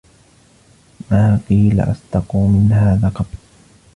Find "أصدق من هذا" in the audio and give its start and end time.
1.81-3.09